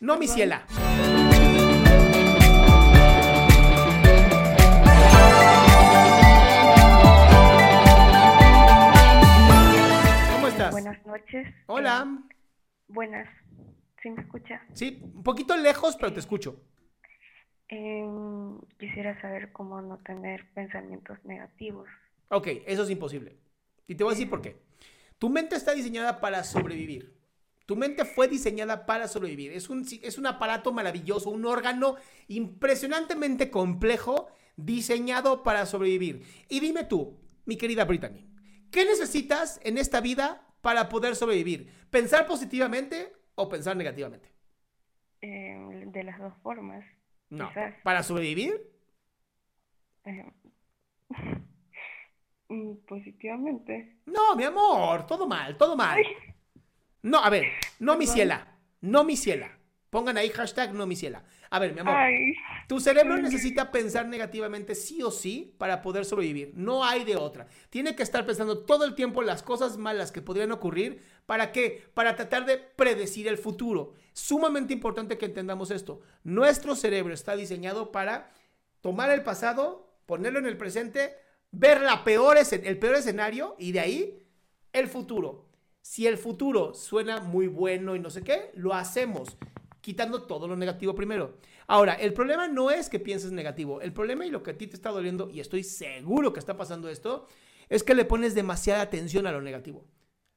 [0.00, 0.64] no, mi ciela.
[10.34, 10.72] ¿Cómo estás?
[10.72, 11.54] Buenas noches.
[11.66, 12.06] Hola.
[12.06, 12.34] Eh,
[12.88, 13.28] buenas.
[14.02, 14.62] ¿Sí me escucha?
[14.72, 16.64] Sí, un poquito lejos, pero te escucho.
[17.68, 18.08] Eh,
[18.78, 21.88] quisiera saber cómo no tener pensamientos negativos.
[22.28, 23.36] Ok, eso es imposible.
[23.86, 24.62] Y te voy a decir por qué.
[25.18, 27.19] Tu mente está diseñada para sobrevivir.
[27.70, 29.52] Tu mente fue diseñada para sobrevivir.
[29.52, 31.94] Es un, es un aparato maravilloso, un órgano
[32.26, 36.26] impresionantemente complejo diseñado para sobrevivir.
[36.48, 38.28] Y dime tú, mi querida Brittany,
[38.72, 41.72] ¿qué necesitas en esta vida para poder sobrevivir?
[41.90, 44.32] ¿Pensar positivamente o pensar negativamente?
[45.20, 46.84] Eh, de las dos formas.
[47.28, 47.50] No.
[47.50, 47.76] Quizás.
[47.84, 48.68] ¿Para sobrevivir?
[50.06, 50.24] Eh,
[52.48, 54.00] mm, positivamente.
[54.06, 56.02] No, mi amor, todo mal, todo mal.
[57.02, 57.46] No, a ver,
[57.78, 59.58] no mi ciela, no mi ciela.
[59.90, 61.24] Pongan ahí hashtag no mi ciela.
[61.50, 62.34] A ver, mi amor, Ay,
[62.68, 66.52] tu cerebro necesita pensar negativamente sí o sí para poder sobrevivir.
[66.54, 67.48] No hay de otra.
[67.70, 71.02] Tiene que estar pensando todo el tiempo las cosas malas que podrían ocurrir.
[71.26, 71.90] ¿Para qué?
[71.92, 73.94] Para tratar de predecir el futuro.
[74.12, 76.00] Sumamente importante que entendamos esto.
[76.22, 78.30] Nuestro cerebro está diseñado para
[78.80, 81.16] tomar el pasado, ponerlo en el presente,
[81.50, 84.22] ver la peor el peor escenario y de ahí
[84.72, 85.49] el futuro.
[85.82, 89.36] Si el futuro suena muy bueno y no sé qué, lo hacemos
[89.80, 91.38] quitando todo lo negativo primero.
[91.66, 93.80] Ahora, el problema no es que pienses negativo.
[93.80, 96.56] El problema y lo que a ti te está doliendo, y estoy seguro que está
[96.56, 97.26] pasando esto,
[97.68, 99.84] es que le pones demasiada atención a lo negativo.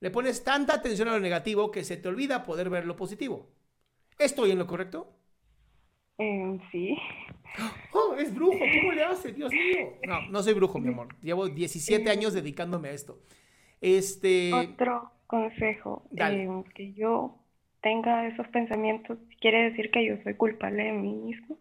[0.00, 3.48] Le pones tanta atención a lo negativo que se te olvida poder ver lo positivo.
[4.18, 5.12] ¿Estoy en lo correcto?
[6.18, 6.96] eh, sí.
[7.92, 8.58] ¡Oh, es brujo!
[8.58, 9.32] ¿Cómo le hace?
[9.32, 9.98] Dios mío.
[10.06, 11.08] No, no soy brujo, mi amor.
[11.20, 13.20] Llevo 17 años dedicándome a esto.
[13.80, 14.52] Este...
[14.54, 16.04] Otro consejo.
[16.16, 17.36] Eh, que yo
[17.80, 21.58] tenga esos pensamientos quiere decir que yo soy culpable de mí mismo.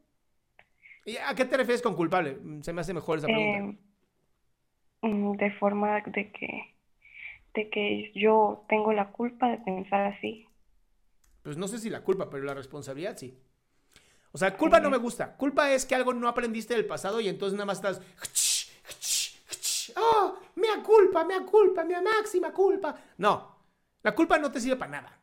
[1.06, 2.38] ¿y ¿A qué te refieres con culpable?
[2.62, 3.80] Se me hace mejor esa pregunta.
[5.04, 6.76] Eh, mm, de forma de que
[7.54, 10.46] de que yo tengo la culpa de pensar así.
[11.42, 13.40] Pues no sé si la culpa, pero la responsabilidad sí.
[14.32, 15.38] O sea, culpa no me gusta.
[15.38, 18.02] Culpa es que algo no aprendiste del pasado y entonces nada más estás.
[19.96, 20.38] ¡Oh!
[20.56, 21.24] ¡Mea culpa!
[21.24, 21.86] ¡Mea culpa!
[21.86, 22.96] ¡Mea máxima culpa!
[23.18, 23.55] No.
[24.06, 25.20] La culpa no te sirve para nada.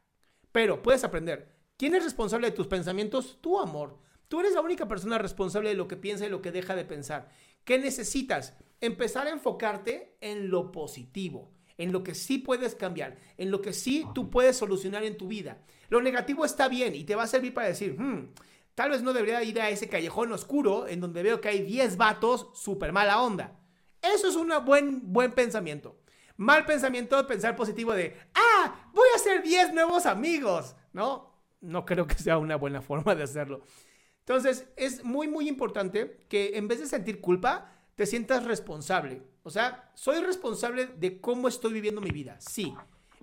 [0.51, 1.55] Pero puedes aprender.
[1.77, 3.39] ¿Quién es responsable de tus pensamientos?
[3.41, 4.01] Tu amor.
[4.27, 6.85] Tú eres la única persona responsable de lo que piensa y lo que deja de
[6.85, 7.31] pensar.
[7.63, 8.57] ¿Qué necesitas?
[8.81, 13.73] Empezar a enfocarte en lo positivo, en lo que sí puedes cambiar, en lo que
[13.73, 15.63] sí tú puedes solucionar en tu vida.
[15.89, 18.33] Lo negativo está bien y te va a servir para decir, "Hmm,
[18.75, 21.97] tal vez no debería ir a ese callejón oscuro en donde veo que hay 10
[21.97, 23.61] vatos súper mala onda.
[24.03, 26.02] Eso es un buen, buen pensamiento.
[26.37, 30.77] Mal pensamiento de pensar positivo de, ah, voy a hacer 10 nuevos amigos.
[30.93, 33.63] No, no creo que sea una buena forma de hacerlo.
[34.21, 39.23] Entonces, es muy, muy importante que en vez de sentir culpa, te sientas responsable.
[39.43, 42.37] O sea, soy responsable de cómo estoy viviendo mi vida.
[42.41, 42.75] Sí,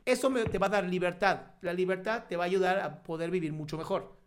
[0.05, 1.53] eso me, te va a dar libertad.
[1.61, 4.17] La libertad te va a ayudar a poder vivir mucho mejor.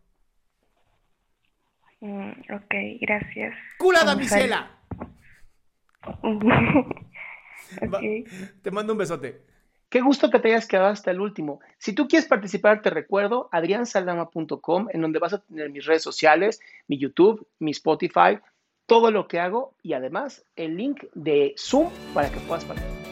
[1.99, 3.55] Mm, ok, gracias.
[3.77, 4.31] ¡Culada, Vamos
[8.61, 9.41] Te mando un besote.
[9.89, 11.59] Qué gusto que te hayas quedado hasta el último.
[11.77, 16.59] Si tú quieres participar, te recuerdo adriansaldama.com, en donde vas a tener mis redes sociales,
[16.87, 18.39] mi YouTube, mi Spotify,
[18.87, 23.03] todo lo que hago y además el link de Zoom para que puedas participar.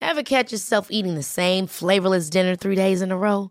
[0.00, 3.50] Ever catch yourself eating the same flavorless dinner three days in a row?